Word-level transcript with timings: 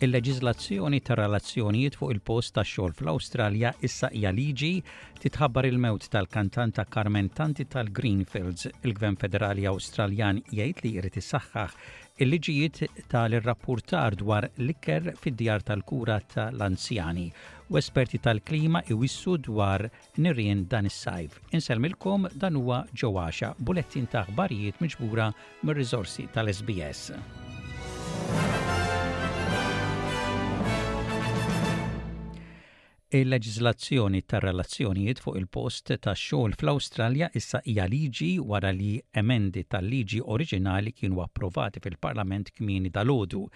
Il-leġizlazzjoni 0.00 1.00
ta' 1.02 1.16
relazzjonijiet 1.18 1.96
fuq 1.98 2.12
il-post 2.14 2.52
ta' 2.54 2.62
xogħol 2.62 2.92
fl-Awstralja 3.00 3.72
issa 3.88 4.06
hija 4.14 4.30
liġi 4.36 4.68
titħabbar 5.24 5.66
il-mewt 5.72 6.06
tal-kantanta 6.12 6.84
Carmen 6.86 7.32
Tanti 7.34 7.66
tal-Greenfields. 7.66 8.68
Il-Gvern 8.86 9.18
Federali 9.18 9.66
Awstraljan 9.72 10.38
jgħid 10.54 10.84
li 10.84 10.92
jrid 11.00 11.18
issaħħaħ 11.18 11.74
il-liġijiet 12.22 13.10
tal 13.10 13.34
irrappurtar 13.40 14.14
dwar 14.22 14.46
l-ikker 14.54 15.10
fid-djar 15.18 15.66
tal-kura 15.66 16.20
tal-anzjani 16.34 17.26
u 17.74 17.82
esperti 17.82 18.22
tal-klima 18.22 18.84
iwissu 18.94 19.34
dwar 19.50 19.88
nirien 20.14 20.62
dan 20.70 20.86
is-sajf. 20.92 21.42
Inselmilkom 21.58 22.30
dan 22.38 22.62
huwa 22.62 22.84
ġewaxa 22.94 23.56
bulettin 23.58 24.06
ta' 24.14 24.22
aħbarijiet 24.30 24.78
miġbura 24.78 25.32
mir-riżorsi 25.66 26.30
tal-SBS. 26.38 27.47
il 33.16 33.30
leġizlazzjoni 33.32 34.20
tar 34.30 34.44
relazzjonijiet 34.46 35.20
fuq 35.26 35.36
il-post 35.40 35.92
ta' 36.06 36.12
xogħol 36.22 36.56
fl-Awstralja 36.60 37.30
issa 37.40 37.62
hija 37.70 37.86
liġi 37.94 38.28
wara 38.52 38.74
li 38.80 38.90
emendi 39.24 39.64
tal-liġi 39.76 40.20
oriġinali 40.36 40.92
kienu 40.98 41.22
approvati 41.24 41.84
fil-Parlament 41.86 42.52
kmieni 42.58 42.92
dal-għodu. 42.98 43.46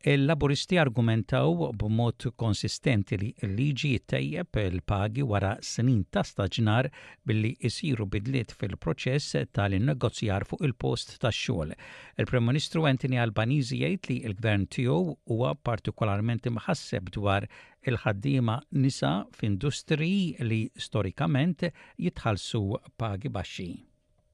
Il-laburisti 0.00 0.76
argumentaw 0.78 1.72
b'mod 1.74 2.26
konsistenti 2.42 3.16
li 3.18 3.30
l-liġi 3.42 3.88
jittajjeb 3.96 4.58
il-pagi 4.62 5.24
wara 5.26 5.56
snin 5.70 6.04
ta' 6.14 6.22
staġnar 6.28 6.86
billi 7.26 7.50
jisiru 7.64 8.06
bidliet 8.12 8.54
fil-proċess 8.60 9.34
tal-innegozjar 9.58 10.46
fuq 10.46 10.62
il-post 10.70 11.16
ta' 11.18 11.34
xogħol. 11.34 11.74
Il-Prim 12.22 12.46
Ministru 12.46 12.86
Anthony 12.92 13.18
Albanizi 13.24 13.80
jgħid 13.82 14.08
li 14.14 14.20
l-gvern 14.30 14.68
tiegħu 14.78 15.18
huwa 15.34 15.56
partikolarment 15.70 16.46
imħasseb 16.52 17.10
dwar 17.18 17.50
il-ħaddiema 17.90 18.60
nisa 18.78 19.12
f'industriji 19.34 20.38
li 20.46 20.62
storikament 20.78 21.72
jitħallsu 22.06 22.62
pagi 22.94 23.34
baxxi. 23.40 23.70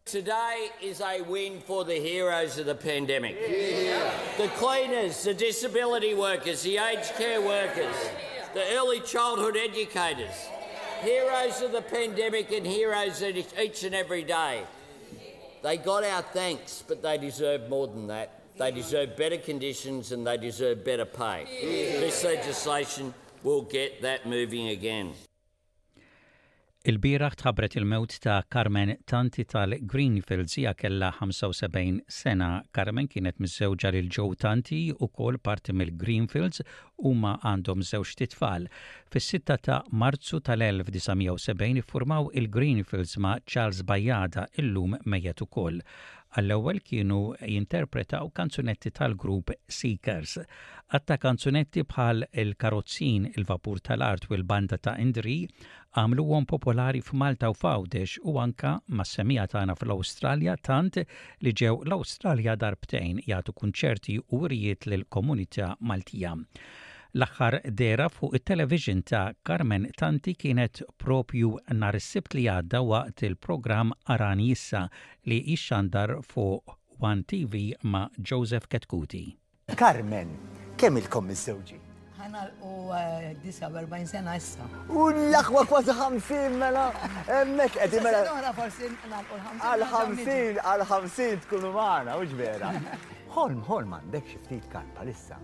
Today 0.07 0.69
is 0.83 1.01
a 1.01 1.23
win 1.23 1.61
for 1.61 1.83
the 1.83 1.95
heroes 1.95 2.59
of 2.59 2.67
the 2.67 2.75
pandemic. 2.75 3.39
Yeah. 3.41 4.13
The 4.37 4.49
cleaners, 4.49 5.25
the 5.25 5.33
disability 5.33 6.15
workers, 6.15 6.63
the 6.63 6.77
aged 6.77 7.15
care 7.17 7.41
workers, 7.41 7.95
the 8.53 8.65
early 8.75 9.01
childhood 9.01 9.57
educators. 9.57 10.35
Heroes 11.01 11.63
of 11.63 11.73
the 11.73 11.81
pandemic 11.81 12.53
and 12.53 12.67
heroes 12.67 13.23
each 13.23 13.83
and 13.85 13.95
every 13.95 14.25
day. 14.25 14.65
They 15.63 15.79
got 15.79 16.05
our 16.05 16.21
thanks, 16.21 16.85
but 16.87 17.01
they 17.01 17.17
deserve 17.17 17.71
more 17.71 17.87
than 17.89 18.07
that. 18.09 18.43
They 18.59 18.71
deserve 18.73 19.17
better 19.17 19.39
conditions 19.39 20.13
and 20.13 20.27
they 20.27 20.37
deserve 20.37 20.85
better 20.85 21.07
pay. 21.07 21.47
Yeah. 21.49 22.01
This 22.01 22.23
legislation 22.25 23.15
will 23.43 23.63
get 23.63 24.03
that 24.03 24.27
moving 24.27 24.69
again. 24.69 25.15
Il-biraħ 26.85 27.37
tħabret 27.41 27.75
il-mewt 27.79 28.15
ta' 28.21 28.33
Carmen 28.53 28.91
Tanti 29.09 29.47
tal-Greenfields 29.49 30.57
hija 30.61 30.75
kellha 30.77 31.09
75 31.17 32.03
sena. 32.13 32.49
Carmen 32.77 33.09
kienet 33.09 33.39
miżewġa 33.41 33.89
lil 33.95 34.11
Joe 34.13 34.37
Tanti 34.37 34.81
u 34.93 35.09
kol 35.09 35.39
parti 35.41 35.73
mill-Greenfields 35.73 36.61
huma 37.01 37.39
għandhom 37.41 37.81
żewġ 37.89 38.13
titfal. 38.21 38.67
Fis-6 39.15 39.57
ta' 39.69 39.79
Marzu 40.05 40.43
tal-1970 40.45 41.81
iffurmaw 41.81 42.29
il-Greenfields 42.43 43.17
ma' 43.17 43.39
Charles 43.47 43.81
Bajada 43.89 44.45
illum 44.61 44.99
mejjet 45.09 45.41
ukoll. 45.47 45.81
Għall-ewwel 46.35 46.79
kienu 46.91 47.17
jinterpretaw 47.49 48.27
kanzunetti 48.39 48.91
tal-grupp 48.99 49.53
Seekers. 49.75 50.33
Għatta 50.97 51.17
kanzunetti 51.25 51.85
bħal 51.93 52.25
il-karozzin, 52.45 53.29
il-vapur 53.37 53.79
tal-art 53.89 54.27
u 54.31 54.35
l-banda 54.39 54.79
ta' 54.83 54.97
Indri 55.05 55.37
għamluhom 55.95 56.49
popolari 56.55 57.03
f'Malta 57.07 57.53
u 57.53 57.55
Fawdex 57.61 58.17
u 58.25 58.35
anka 58.47 58.75
mas-semija 59.01 59.47
tagħna 59.55 59.77
fl-Awstralja 59.79 60.57
tant 60.71 60.99
li 61.05 61.53
ġew 61.63 61.79
l-Awstralja 61.87 62.57
darbtejn 62.67 63.23
jagħtu 63.29 63.55
kunċerti 63.63 64.19
u 64.35 64.43
rijiet 64.57 64.91
lill-komunità 64.91 65.75
Maltija. 65.93 66.35
L-aħħar 67.15 67.55
dera 67.79 68.09
fuq 68.11 68.35
it-television 68.37 69.01
ta' 69.07 69.35
Carmen 69.47 69.85
Tanti 69.99 70.33
kienet 70.39 70.81
propju 70.99 71.51
nar 71.79 71.95
is-sibt 71.99 72.35
li 72.35 72.49
għadda 72.51 72.81
waqt 72.89 73.23
il-programm 73.29 73.93
Aran 74.11 74.43
Jissa 74.43 74.81
li 75.31 75.39
jixxandar 75.53 76.17
fuq 76.27 76.75
One 76.99 77.23
TV 77.31 77.61
ma' 77.87 78.09
Joseph 78.19 78.67
Ketkuti. 78.71 79.23
Carmen, 79.79 80.35
kemm 80.81 80.99
il-kom 81.05 81.31
miż-żewġi? 81.31 81.79
ħana 82.19 82.45
u 82.67 82.73
49 82.91 83.97
eh, 84.01 84.11
sena 84.11 84.35
issa. 84.39 84.67
U 84.91 85.07
l-akwa 85.13 85.63
kważi 85.71 85.95
50 85.99 86.59
mela, 86.63 86.89
emmek 87.45 87.79
għedi 87.85 88.03
mela. 88.09 88.25
Għal-50, 89.71 90.65
għal-50 90.65 91.45
tkunu 91.47 91.75
maħna, 91.79 92.19
uġbera. 92.25 92.73
Holm, 93.39 93.63
holm 93.71 94.01
għandek 94.03 94.33
xiftit 94.35 94.67
karpa 94.73 95.07
lissa. 95.11 95.39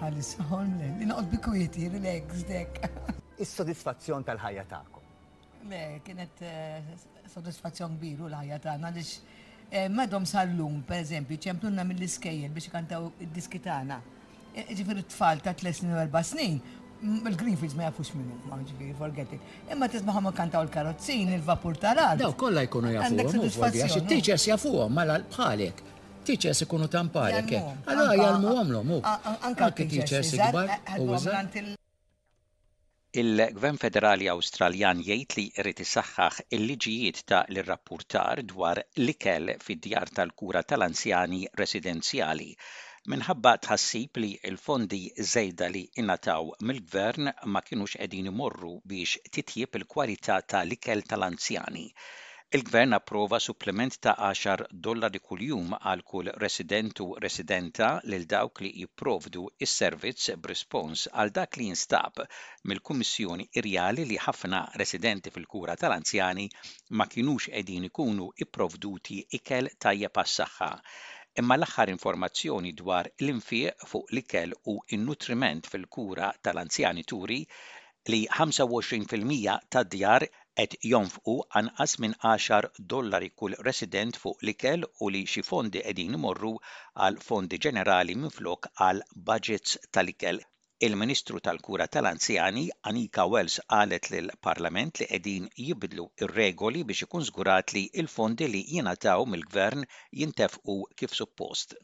Għalli 0.00 0.22
saħon 0.28 0.72
li, 0.78 0.88
li 1.00 1.06
noqt 1.08 1.30
bikujieti, 1.32 1.88
relax 1.94 2.42
dek. 2.48 2.84
Is-sodisfazzjon 3.40 4.24
tal-ħajja 4.28 4.64
ta'kom. 4.68 5.04
Le, 5.70 5.80
kienet 6.04 6.42
eh, 6.44 6.94
sodisfazzjon 7.32 7.96
kbiru 7.96 8.28
l-ħajja 8.28 8.58
ta'na 8.66 8.90
għalix 8.92 9.14
eh, 9.70 9.88
Madom 9.92 10.26
sal-lum, 10.28 10.82
per 10.88 11.00
eżempju, 11.02 11.38
ċemplunna 11.48 11.84
mill-iskejjel 11.88 12.52
biex 12.54 12.70
kantaw 12.72 13.08
id-diski 13.24 13.60
tagħna. 13.64 14.00
Eh, 14.56 14.68
ġifieri 14.74 15.06
tfal 15.10 15.40
ta' 15.44 15.54
tles 15.56 15.80
snin 15.80 15.96
u 15.96 16.00
erba' 16.04 16.22
snin, 16.24 16.60
mm, 17.00 17.32
il-Greenfields 17.32 17.76
ma 17.80 17.88
jafux 17.88 18.12
minnu, 18.18 18.36
ma 18.52 18.60
ġifieri 18.60 18.92
forget 19.00 19.32
it. 19.32 19.58
Imma 19.72 19.88
tismaħhom 19.88 20.32
kantaw 20.36 20.64
il-karozzin, 20.68 21.32
il-vapur 21.40 21.80
tal-għad. 21.82 22.20
Daw 22.24 22.36
kollha 22.44 22.68
jkunu 22.68 22.92
jafu, 22.98 23.08
Għandek 23.08 23.34
sodisfazzjon. 23.40 23.84
Għax 23.88 24.02
it-teachers 24.04 24.50
jafuhom 24.52 25.00
mala 25.00 25.22
bħalek 25.32 25.84
teachers 26.28 26.60
ikunu 26.66 26.88
tampari. 26.94 27.34
Allora 27.92 28.16
jgħalmu 28.20 28.54
għamlom, 28.60 28.92
eh, 28.94 29.00
u. 29.00 29.34
Anka 29.50 29.68
teachers 29.80 30.32
ikbar. 30.38 30.78
Il-Gvern 33.20 33.78
Federali 33.82 34.26
Awstraljan 34.30 34.98
jgħid 35.06 35.36
li 35.38 35.44
jrid 35.60 35.78
isaħħaħ 35.84 36.40
il-liġijiet 36.56 37.20
ta' 37.30 37.38
l-rappurtar 37.52 38.42
dwar 38.50 38.82
l-ikel 38.82 39.54
fid-djar 39.64 40.10
tal-kura 40.18 40.60
tal-anzjani 40.72 41.40
residenzjali 41.62 42.50
minħabba 43.14 43.54
tħassib 43.64 44.20
li 44.20 44.32
il-fondi 44.50 45.00
żejda 45.32 45.70
li 45.72 45.86
ingħataw 46.02 46.52
mill-gvern 46.68 47.30
ma 47.54 47.62
kienux 47.70 47.96
qegħdin 48.02 48.28
imorru 48.34 48.74
biex 48.92 49.22
titjib 49.38 49.80
il-kwalità 49.80 50.42
tal-ikel 50.42 51.06
tal-anzjani. 51.06 51.86
tal 51.88 51.88
ikel 51.88 51.88
tal 51.88 51.88
anzjani 51.88 51.88
Il-gvern 52.54 52.92
approva 52.92 53.38
supplement 53.40 53.94
ta' 53.98 54.14
10 54.32 54.66
dollari 54.86 55.18
kuljum 55.30 55.72
għal 55.78 56.02
kull 56.10 56.30
residentu 56.42 57.06
residenta 57.24 57.88
lil 58.12 58.26
dawk 58.32 58.60
li 58.64 58.70
jipprovdu 58.82 59.42
is-servizz 59.66 60.28
b'rispons 60.44 61.02
għal 61.14 61.32
dak 61.38 61.58
li 61.58 61.66
jinstab 61.70 62.22
mill-Kummissjoni 62.72 63.48
Irjali 63.62 64.04
li 64.12 64.18
ħafna 64.26 64.60
residenti 64.82 65.34
fil-kura 65.38 65.74
tal-anzjani 65.82 66.46
ma 67.00 67.08
kinux 67.16 67.50
qegħdin 67.56 67.88
ikunu 67.90 68.28
ipprovduti 68.46 69.18
ikel 69.40 69.72
tajjeb 69.86 70.14
passaxħa. 70.20 70.70
imma 71.42 71.56
l-aħħar 71.60 71.94
informazzjoni 71.96 72.74
dwar 72.84 73.10
l-infieq 73.24 73.90
fuq 73.94 74.14
l-ikel 74.14 74.54
u 74.74 74.78
n-nutriment 75.00 75.66
fil-kura 75.74 76.30
tal-anzjani 76.46 77.08
turi 77.14 77.42
li 78.14 78.22
25% 78.40 79.60
tad 79.74 79.94
djar 79.96 80.30
qed 80.58 80.74
jonfqu 80.90 81.32
anqas 81.58 81.94
minn 82.02 82.12
10 82.28 82.68
dollari 82.92 83.26
kull 83.40 83.56
resident 83.66 84.18
fuq 84.22 84.38
l-ikel 84.44 84.86
u 85.06 85.08
li 85.16 85.20
xi 85.32 85.42
fondi 85.48 85.82
qegħdin 85.88 86.14
imorru 86.18 86.52
għal 87.06 87.18
fondi 87.24 87.58
ġenerali 87.66 88.14
minflok 88.22 88.70
għal 88.86 89.02
budgets 89.28 89.74
tal-ikel. 89.98 90.40
Il-Ministru 90.88 91.42
tal-Kura 91.48 91.88
tal-Anzjani 91.96 92.64
Anika 92.92 93.28
Wells 93.34 93.56
qalet 93.76 94.10
lil 94.16 94.32
parlament 94.48 95.02
li 95.02 95.10
qegħdin 95.14 95.52
jibdlu 95.66 96.08
ir-regoli 96.24 96.86
biex 96.92 97.08
ikun 97.10 97.28
żgurat 97.30 97.76
li 97.76 97.84
il-fondi 98.04 98.50
li 98.54 98.66
jingħataw 98.76 99.30
mill-Gvern 99.34 99.88
jintefqu 100.22 100.82
kif 101.02 101.22
suppost. 101.22 101.82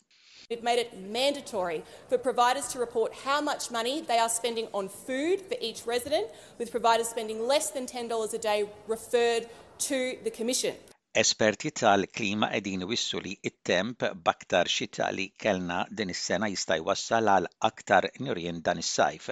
We've 0.52 0.62
made 0.72 0.80
it 0.86 0.90
mandatory 1.18 1.82
for 2.10 2.18
providers 2.18 2.66
to 2.72 2.78
report 2.78 3.14
how 3.26 3.40
much 3.40 3.70
money 3.70 4.02
they 4.02 4.18
are 4.18 4.28
spending 4.28 4.68
on 4.74 4.90
food 4.90 5.40
for 5.48 5.56
each 5.68 5.86
resident, 5.86 6.26
with 6.58 6.70
providers 6.70 7.08
spending 7.08 7.38
less 7.52 7.70
than 7.70 7.86
$10 7.86 8.34
a 8.34 8.36
day 8.50 8.68
referred 8.86 9.48
to 9.88 9.98
the 10.26 10.30
Commission. 10.40 10.74
Esperti 11.22 11.70
tal-klima 11.82 12.48
edin 12.58 12.82
wissu 12.90 13.18
li 13.24 13.32
it-temp 13.50 13.98
baktar 14.28 14.66
xita 14.76 15.08
li 15.16 15.26
kellna 15.44 15.80
din 16.00 16.10
is-sena 16.16 16.46
jista' 16.54 16.78
jwassal 16.84 17.32
għal 17.36 17.48
aktar 17.70 18.10
nirien 18.26 18.60
dan 18.68 18.80
is-sajf. 18.84 19.30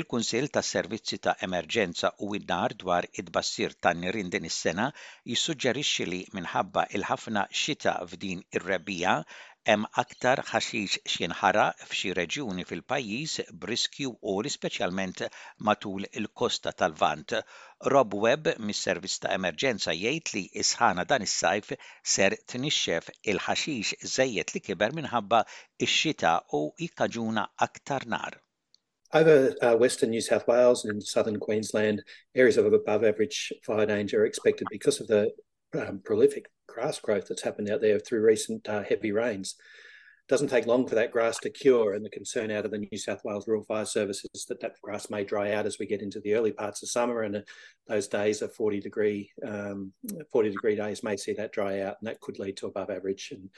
Il-Kunsill 0.00 0.48
ta' 0.56 0.64
servizzi 0.74 1.20
ta' 1.24 1.36
Emerġenza 1.46 2.08
u 2.26 2.30
id 2.38 2.48
dar 2.52 2.72
dwar 2.84 3.04
id-bassir 3.22 3.76
ta' 3.84 3.92
nirien 4.04 4.32
din 4.36 4.48
is-sena 4.50 4.88
jissuġġerixxi 5.32 6.04
li 6.12 6.22
minħabba 6.40 6.88
il-ħafna 6.98 7.48
xita 7.62 7.98
f'din 8.12 8.40
ir-rebbija 8.58 9.18
hemm 9.68 9.86
aktar 10.02 10.40
ħaxix 10.46 10.98
xinħara 11.10 11.62
f'xi 11.86 12.10
reġjuni 12.18 12.64
fil-pajjiż 12.70 13.44
b'riskju 13.60 14.10
għoli 14.32 14.50
speċjalment 14.54 15.22
matul 15.68 16.04
il-kosta 16.10 16.72
tal-Vant. 16.82 17.36
Rob 17.94 18.14
Webb 18.26 18.52
mis-servizz 18.70 19.22
ta' 19.24 19.32
emerġenza 19.38 19.94
jgħid 19.96 20.32
li 20.36 20.42
isħana 20.64 21.06
dan 21.08 21.24
is-sajf 21.28 21.72
ser 22.16 22.36
tnixxef 22.52 23.08
il-ħaxix 23.32 24.04
żejjed 24.16 24.54
li 24.58 24.64
kiber 24.68 24.94
minħabba 25.00 25.42
x 25.46 25.96
xita 25.96 26.34
u 26.52 26.62
jikkaġuna 26.84 27.48
aktar 27.68 28.06
nar. 28.14 28.36
Over 29.14 29.54
uh, 29.62 29.72
western 29.78 30.10
New 30.10 30.20
South 30.20 30.44
Wales 30.48 30.84
and 30.84 31.00
southern 31.00 31.38
Queensland, 31.38 32.02
areas 32.34 32.56
of 32.58 32.66
above 32.66 33.04
average 33.06 33.52
fire 33.64 33.86
danger 33.86 34.20
are 34.20 34.26
expected 34.26 34.66
because 34.70 35.00
of 35.00 35.06
the 35.06 35.30
um, 35.76 36.00
prolific 36.04 36.50
grass 36.68 36.98
growth 37.00 37.26
that's 37.28 37.42
happened 37.42 37.70
out 37.70 37.80
there 37.80 37.98
through 37.98 38.22
recent 38.24 38.68
uh, 38.68 38.82
heavy 38.82 39.12
rains. 39.12 39.54
It 39.58 40.30
doesn't 40.30 40.48
take 40.48 40.66
long 40.66 40.86
for 40.86 40.94
that 40.94 41.10
grass 41.12 41.38
to 41.40 41.50
cure, 41.50 41.92
and 41.94 42.04
the 42.04 42.10
concern 42.10 42.50
out 42.50 42.64
of 42.64 42.70
the 42.70 42.78
New 42.78 42.98
South 42.98 43.20
Wales 43.24 43.46
Rural 43.46 43.64
Fire 43.64 43.84
Service 43.84 44.24
is 44.34 44.46
that 44.46 44.60
that 44.60 44.80
grass 44.82 45.10
may 45.10 45.24
dry 45.24 45.52
out 45.52 45.66
as 45.66 45.78
we 45.78 45.86
get 45.86 46.02
into 46.02 46.20
the 46.20 46.34
early 46.34 46.52
parts 46.52 46.82
of 46.82 46.88
summer, 46.90 47.22
and 47.22 47.36
uh, 47.36 47.40
those 47.88 48.08
days 48.08 48.42
of 48.42 48.54
40 48.54 48.80
degree 48.80 49.30
um, 49.46 49.92
40 50.32 50.50
degree 50.50 50.76
days 50.76 51.02
may 51.02 51.16
see 51.16 51.34
that 51.34 51.52
dry 51.52 51.80
out, 51.80 51.96
and 52.00 52.08
that 52.08 52.20
could 52.20 52.38
lead 52.38 52.56
to 52.58 52.66
above 52.66 52.90
average 52.90 53.32
and 53.32 53.50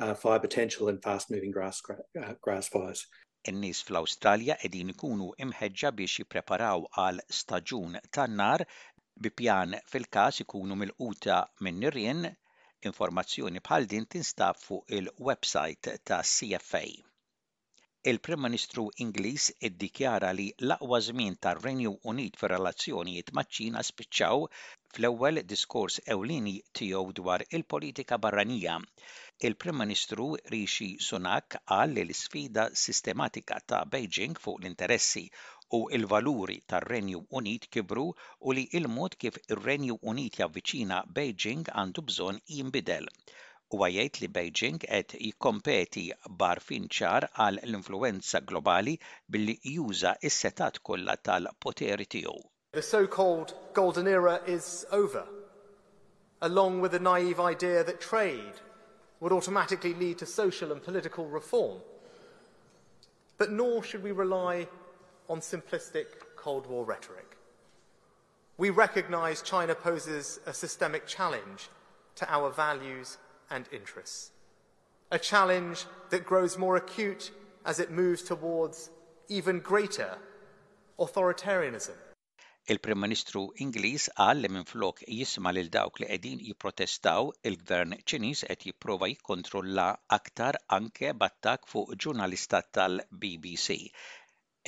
uh, 0.00 0.14
fire 0.14 0.38
potential 0.38 0.88
and 0.88 1.02
fast 1.02 1.30
moving 1.30 1.50
grass 1.50 1.80
uh, 2.22 2.32
grass 2.40 2.68
fires. 2.72 3.04
in-nies 3.50 3.80
fl-Awstralja 3.82 4.54
qegħdin 4.62 4.92
ikunu 4.92 5.24
imħeġġa 5.42 5.88
biex 5.98 6.20
jippreparaw 6.20 6.84
għal 7.02 7.18
staġun 7.34 7.96
tan-nar 8.14 8.62
Bi 9.22 9.30
pjan 9.38 9.72
fil-każ 9.92 10.36
ikunu 10.42 10.76
mil-quta 10.82 11.34
minn 11.66 11.80
nirjen, 11.82 12.20
informazzjoni 12.90 13.60
bħal 13.66 13.88
din 13.90 14.06
tinstab 14.14 14.58
fuq 14.60 14.94
il-website 14.98 15.90
ta' 16.10 16.20
CFA. 16.34 16.80
Il-Prim 18.12 18.40
Ministru 18.44 18.86
Ingliż 19.06 19.50
iddikjara 19.70 20.30
li 20.38 20.46
l-aqwa 20.68 21.00
żmien 21.08 21.36
tar-Renju 21.46 21.92
Unit 22.14 22.40
fir-relazzjonijiet 22.44 23.34
maċ-Ċina 23.40 23.84
spiċċaw 23.90 24.48
fl-ewwel 24.96 25.42
diskors 25.52 26.00
ewlieni 26.16 26.56
tiegħu 26.80 27.14
dwar 27.20 27.44
il-politika 27.58 28.18
barranija. 28.24 28.78
Il-Prim 29.50 29.78
Ministru 29.84 30.30
Rishi 30.56 30.90
Sunak 31.10 31.60
qal 31.72 31.94
li 31.98 32.02
l-isfida 32.08 32.70
sistematika 32.86 33.60
ta' 33.66 33.84
Beijing 33.94 34.40
fuq 34.46 34.62
l-interessi 34.64 35.26
u 35.72 35.88
l-valuri 35.88 36.58
tar-Renju 36.68 37.22
Unit 37.32 37.66
kibru 37.72 38.04
u 38.48 38.52
li 38.52 38.68
il-mod 38.78 39.14
kif 39.22 39.38
ir-Renju 39.48 39.96
Unit 40.12 40.36
javviċina 40.42 40.98
Beijing 41.16 41.70
għandu 41.72 42.04
bżonn 42.10 42.40
jinbidel. 42.56 43.06
U 43.72 43.80
għajajt 43.84 44.20
li 44.20 44.28
Beijing 44.28 44.82
qed 44.84 45.14
jikkompeti 45.16 46.04
barfin 46.40 46.88
ċar 46.96 47.28
għal 47.32 47.62
l-influenza 47.64 48.42
globali 48.50 48.98
billi 49.32 49.54
juża 49.74 50.12
is-setat 50.20 50.82
kollha 50.84 51.16
tal-poteri 51.16 52.04
tiegħu. 52.16 52.40
The 52.76 52.82
so-called 52.82 53.54
golden 53.72 54.06
era 54.08 54.40
is 54.46 54.84
over, 54.90 55.24
along 56.40 56.80
with 56.82 56.92
the 56.92 57.00
naive 57.00 57.38
idea 57.40 57.82
that 57.84 58.00
trade 58.00 58.60
would 59.20 59.32
automatically 59.32 59.94
lead 59.94 60.18
to 60.18 60.26
social 60.26 60.72
and 60.72 60.82
political 60.82 61.26
reform. 61.28 61.80
But 63.38 63.50
nor 63.52 63.82
should 63.82 64.02
we 64.02 64.12
rely 64.12 64.68
on 65.28 65.40
simplistic 65.40 66.06
Cold 66.36 66.66
War 66.66 66.84
rhetoric. 66.84 67.36
We 68.56 68.70
recognize 68.70 69.42
China 69.42 69.74
poses 69.74 70.40
a 70.46 70.52
systemic 70.54 71.06
challenge 71.06 71.68
to 72.16 72.30
our 72.32 72.50
values 72.50 73.18
and 73.50 73.68
interests, 73.72 74.30
a 75.10 75.18
challenge 75.18 75.84
that 76.10 76.24
grows 76.26 76.58
more 76.58 76.76
acute 76.76 77.30
as 77.64 77.80
it 77.80 77.90
moves 77.90 78.22
towards 78.22 78.90
even 79.28 79.60
greater 79.60 80.18
authoritarianism. 80.98 81.96
Il-Prim 82.68 82.98
Ministru 83.00 83.48
Ingliż 83.58 84.04
qal 84.16 84.36
li 84.42 84.48
minn 84.48 84.64
flok 84.64 85.00
jisma' 85.10 85.52
lil 85.56 85.66
dawk 85.76 85.98
li 85.98 86.06
qegħdin 86.06 86.42
jipprotestaw, 86.48 87.32
il-Gvern 87.50 87.96
Ċiniż 88.12 88.44
qed 88.46 88.66
jipprova 88.68 89.08
jikkontrolla 89.10 89.86
aktar 90.18 90.60
anke 90.78 91.10
battak 91.24 91.66
fuq 91.72 91.96
ġurnalista 92.06 92.60
tal-BBC. 92.78 93.80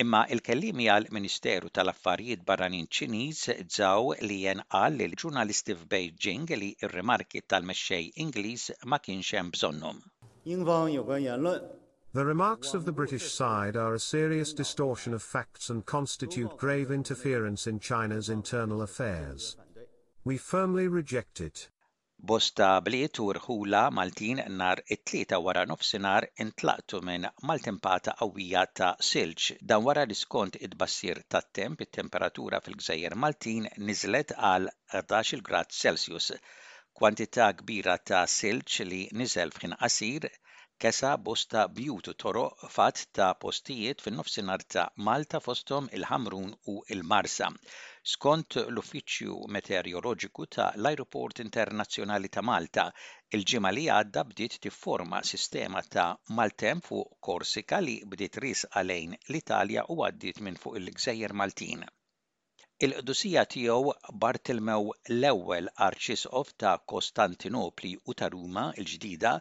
Imma 0.02 0.26
il-kellim 0.28 0.80
għal 0.90 1.04
ministeru 1.14 1.68
tal-Affarijiet 1.78 2.40
Barranin 2.46 2.88
Ċiniż 2.96 3.42
żaw 3.76 4.08
li 4.26 4.40
jenqal 4.42 4.96
lil 4.98 5.12
ġurnalisti 5.22 5.76
f'Beijing 5.78 6.50
li 6.58 6.72
r-rimarki 6.88 7.42
tal-mexxej 7.52 8.08
Ingliż 8.24 8.64
ma 8.90 8.98
kienx 8.98 9.30
hemm 9.38 9.52
bżonnhom. 9.54 10.02
The 12.16 12.24
remarks 12.24 12.74
of 12.74 12.84
the 12.84 12.92
British 12.98 13.30
side 13.32 13.76
are 13.76 13.94
a 13.94 14.00
serious 14.00 14.52
distortion 14.52 15.14
of 15.14 15.22
facts 15.22 15.70
and 15.70 15.86
constitute 15.86 16.56
grave 16.56 16.90
interference 16.90 17.68
in 17.68 17.78
China's 17.78 18.28
internal 18.28 18.82
affairs. 18.82 19.56
We 20.24 20.38
firmly 20.38 20.88
reject 20.88 21.40
it. 21.40 21.68
Bosta 22.30 22.66
bliet 22.86 23.18
u 23.22 23.24
rħula 23.36 23.78
Maltin 23.98 24.40
nar 24.58 24.80
it-tlieta 24.96 25.38
wara 25.46 25.62
nofsinhar 25.70 26.26
intlaqtu 26.44 27.00
minn 27.08 27.26
maltempata 27.50 28.14
qawwija 28.20 28.62
ta' 28.80 28.90
silġ 29.06 29.46
dan 29.72 29.82
wara 29.88 30.04
li 30.10 30.14
skont 30.18 30.58
id-bassir 30.68 31.20
tat-temp 31.34 31.82
it-temperatura 31.86 32.60
fil-Gżejjer 32.68 33.16
Maltin 33.24 33.66
niżlet 33.88 34.36
għal 34.50 34.70
11 35.00 35.42
grad 35.50 35.74
Celsius. 35.80 36.30
Kwantità 37.02 37.50
kbira 37.62 37.98
ta' 38.10 38.22
silġ 38.38 38.78
li 38.92 39.02
niżel 39.22 39.50
f'ħin 39.56 39.74
qasir 39.84 40.28
kesa 40.84 41.16
bosta 41.18 41.66
bjutu 41.80 42.14
toro 42.14 42.46
fat 42.76 43.06
ta' 43.18 43.32
postijiet 43.46 44.06
fin-nofsinhar 44.06 44.62
ta' 44.76 44.86
Malta 45.10 45.42
fostom 45.50 45.90
il-Ħamrun 45.98 46.50
u 46.74 46.78
il-Marsa. 46.96 47.50
Skont 48.12 48.54
l-Uffiċċju 48.62 49.34
Meteoroloġiku 49.56 50.44
ta' 50.56 50.64
l-Ajruport 50.80 51.38
Internazzjonali 51.44 52.30
ta' 52.36 52.42
Malta, 52.48 52.84
il-ġimgħa 53.38 53.70
li 53.78 53.84
għadda 53.94 54.24
bdiet 54.32 54.56
tifforma 54.66 55.22
sistema 55.28 55.80
ta' 55.94 56.04
maltemp 56.40 56.84
fuq 56.90 57.16
Korsika 57.28 57.78
li 57.86 57.94
bdiet 58.12 58.36
ris 58.44 58.66
għalejn 58.72 59.16
l-Italja 59.20 59.86
u 59.96 59.96
għaddiet 60.10 60.42
minn 60.48 60.60
fuq 60.66 60.76
il-Gżejjer 60.82 61.36
Maltin. 61.42 61.86
il 62.84 62.92
dusija 63.08 63.46
tiegħu 63.54 63.92
Bartilmew 64.24 64.92
l-ewwel 65.16 65.72
Arċisqof 65.88 66.52
ta' 66.62 66.76
Kostantinopli 66.94 67.94
u 68.04 68.12
ta' 68.20 68.28
Ruma 68.36 68.70
l-ġdida 68.76 69.36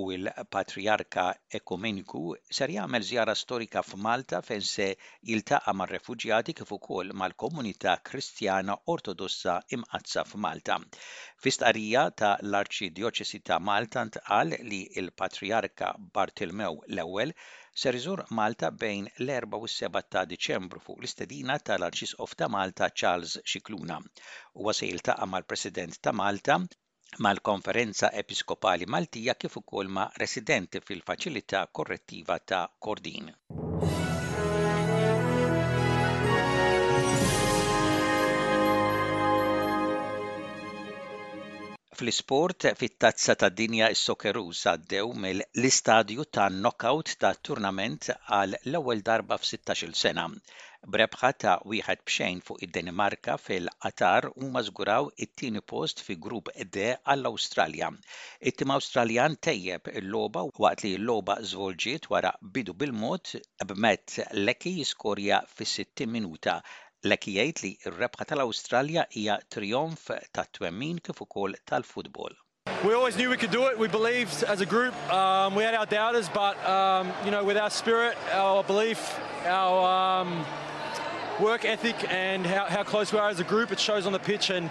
u 0.00 0.02
l-Patriarka 0.12 1.24
Ekumeniku 1.56 2.20
ser 2.58 2.70
jagħmel 2.76 3.04
żjara 3.08 3.34
storika 3.40 3.82
f'Malta 3.86 4.40
fejn 4.46 4.64
se 4.68 4.86
jiltaqa' 5.28 5.74
mar-refuġjati 5.80 6.54
kif 6.60 6.72
ukoll 6.76 7.12
mal-komunità 7.20 7.92
Kristjana 8.10 8.76
Ortodossa 8.94 9.54
imqazza 9.76 10.24
f'Malta. 10.30 10.80
Fistqarija 11.46 12.02
ta' 12.22 12.32
l-Arċidjoċesi 12.48 13.40
ta' 13.50 13.60
Malta 13.68 14.04
ntqal 14.10 14.56
li 14.72 14.82
l-Patriarka 15.04 15.92
Bartilmew 16.18 16.82
l-ewwel 16.94 17.34
ser 17.84 18.00
iżur 18.02 18.24
Malta 18.40 18.72
bejn 18.82 19.06
l-4 19.28 19.60
u 19.62 19.70
s-7 19.72 20.06
ta' 20.16 20.26
Diċembru 20.34 20.82
fuq 20.88 21.04
l-istedina 21.04 21.60
tal-Arċisqof 21.70 22.34
ta' 22.42 22.50
Malta 22.58 22.90
Charles 22.90 23.38
Xikluna. 23.52 24.00
Huwa 24.58 24.76
se 24.82 24.90
jiltaqa' 24.90 25.30
mal-President 25.36 26.02
ta' 26.02 26.18
Malta 26.24 26.64
mal-Konferenza 27.24 28.10
Episkopali 28.22 28.88
Maltija 28.94 29.36
kif 29.44 29.56
ukoll 29.62 29.92
ma' 29.98 30.10
residenti 30.24 30.82
fil-Faċilità 30.88 31.62
Korrettiva 31.80 32.38
ta' 32.54 32.64
Kordin. 32.88 33.32
Fl-isport, 41.96 42.64
fit-tazza 42.78 43.34
ta' 43.42 43.48
dinja 43.58 43.86
is 43.94 44.00
sokeru 44.08 44.40
għaddew 44.62 45.14
mill-istadju 45.22 46.24
ta' 46.38 46.48
knockout 46.54 47.12
ta' 47.22 47.30
turnament 47.48 48.08
għal 48.38 48.56
l-ewwel 48.58 49.00
darba 49.06 49.38
f 49.40 49.86
il 49.86 49.94
sena. 50.02 50.26
Brebħa 50.96 51.30
ta' 51.44 51.54
wieħed 51.70 52.04
bxejn 52.10 52.42
fuq 52.48 52.60
id 52.66 52.74
denimarka 52.76 53.38
fil-qatar 53.46 54.28
u 54.34 54.50
mażguraw 54.58 55.08
it-tieni 55.26 55.64
post 55.72 56.04
fi 56.08 56.18
grupp 56.28 56.52
D 56.76 56.84
għall-Awstralja. 56.98 57.88
It-tim 58.52 58.76
Awstraljan 58.76 59.38
tejjeb 59.48 59.88
il-loba 60.02 60.44
waqt 60.64 60.84
li 60.84 60.92
l-loba 61.00 61.38
zvolġiet 61.54 62.10
wara 62.12 62.36
bidu 62.52 62.76
bil-mod 62.84 63.32
b'met 63.72 64.20
Lekki 64.44 64.76
jiskorja 64.82 65.40
fis-60 65.56 66.12
minuta 66.18 66.60
Lek 67.06 67.26
jgħid 67.30 67.60
li 67.62 67.70
r-rebħa 67.90 68.26
tal-Awstralja 68.32 69.04
hija 69.16 69.36
trionf 69.54 70.10
tat-twemmin 70.34 70.98
kif 71.06 71.22
ukoll 71.22 71.54
tal-futbol. 71.70 72.34
We 72.84 72.94
always 72.94 73.16
knew 73.16 73.30
we 73.30 73.36
could 73.36 73.50
do 73.52 73.66
it. 73.68 73.78
We 73.78 73.88
believed 73.88 74.42
as 74.44 74.60
a 74.60 74.66
group. 74.66 74.92
Um, 75.12 75.54
we 75.54 75.62
had 75.62 75.74
our 75.74 75.86
doubters, 75.86 76.28
but 76.28 76.58
um, 76.68 77.10
you 77.24 77.30
know, 77.30 77.44
with 77.44 77.56
our 77.56 77.70
spirit, 77.70 78.16
our 78.32 78.64
belief, 78.64 78.98
our 79.46 80.22
um, 80.22 80.44
work 81.40 81.64
ethic, 81.64 81.94
and 82.10 82.44
how, 82.44 82.64
how 82.66 82.82
close 82.82 83.12
we 83.12 83.18
are 83.18 83.28
as 83.28 83.40
a 83.40 83.44
group, 83.44 83.70
it 83.72 83.80
shows 83.80 84.04
on 84.04 84.12
the 84.12 84.18
pitch. 84.30 84.50
And 84.50 84.68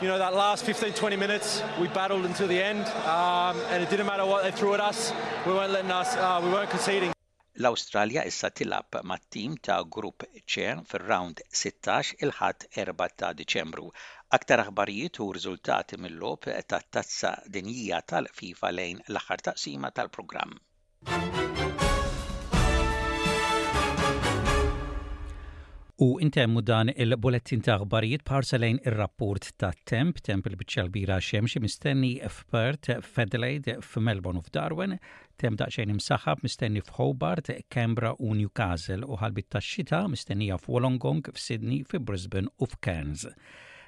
you 0.00 0.08
know, 0.08 0.18
that 0.18 0.34
last 0.34 0.64
15, 0.64 0.94
20 0.94 1.16
minutes, 1.16 1.62
we 1.80 1.88
battled 1.88 2.24
until 2.24 2.48
the 2.48 2.60
end, 2.60 2.86
um, 3.06 3.56
and 3.70 3.82
it 3.82 3.90
didn't 3.90 4.06
matter 4.06 4.26
what 4.26 4.42
they 4.42 4.50
threw 4.50 4.74
at 4.74 4.80
us. 4.80 5.12
We 5.46 5.52
weren't 5.52 5.72
letting 5.72 5.90
us. 5.90 6.16
Uh, 6.16 6.40
we 6.42 6.50
weren't 6.50 6.70
conceding. 6.70 7.12
L-Awstralja 7.58 8.22
issa 8.28 8.50
tilab 8.58 8.96
mat-tim 9.10 9.54
ta' 9.68 9.76
grupp 9.96 10.24
C 10.54 10.66
fir-round 10.90 11.40
16 11.60 12.10
il-ħadd 12.26 12.66
4 12.78 13.08
ta' 13.22 13.30
Diċembru. 13.38 13.86
Aktar 14.40 14.62
aħbarijiet 14.66 15.22
u 15.26 15.30
riżultati 15.38 16.00
mill-lob 16.04 16.50
ta' 16.74 16.82
tazza 16.98 17.32
dinjija 17.56 18.02
tal-FIFA 18.14 18.74
lejn 18.82 19.02
l-aħħar 19.08 19.46
taqsima 19.50 19.94
tal-programm. 20.00 20.64
U 25.98 26.18
intemmu 26.20 26.60
dan 26.66 26.90
il-bulettin 26.92 27.62
ta' 27.64 27.78
aħbarijiet 27.80 28.20
parselejn 28.28 28.82
ir-rapport 28.84 29.46
ta' 29.56 29.70
temp, 29.88 30.18
temp 30.20 30.44
il 30.50 30.56
bira 30.92 31.16
xemxie 31.24 31.58
mistenni 31.64 32.20
f'Pert 32.20 32.90
f'Adelaide, 33.00 33.78
f'Melbourne 33.80 34.38
u 34.38 34.42
f'Darwin, 34.44 34.98
temp 35.40 35.56
daqxejn 35.56 35.94
imsaħab 35.94 36.42
mistenni 36.44 36.82
f'Hobart, 36.84 37.48
Canberra 37.72 38.12
u 38.18 38.34
Newcastle 38.36 39.06
u 39.08 39.16
ħalbit 39.22 39.48
ta' 39.48 39.62
xita 39.64 40.02
mistennija 40.12 40.58
f'Wolongong, 40.60 41.32
f'Sydney, 41.32 41.80
f'Brisbane 41.88 42.52
u 42.60 42.68
f'Cairns. 42.74 43.24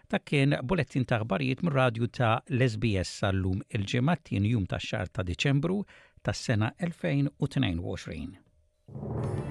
Ta' 0.08 0.22
kien 0.24 0.56
bulettin 0.64 1.04
ta' 1.04 1.20
għbarijiet 1.26 1.60
mir-radju 1.68 2.08
ta' 2.16 2.38
Lesbies 2.48 3.12
sal-lum 3.20 3.60
il 3.68 3.84
ġematin 3.84 4.48
jum 4.48 4.64
ta' 4.64 4.80
xar 4.80 5.12
ta' 5.12 5.28
Deċembru 5.28 5.82
tas 6.24 6.40
sena 6.48 6.72
2022. 6.80 9.47